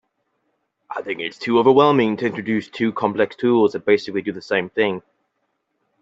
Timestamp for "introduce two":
2.25-2.91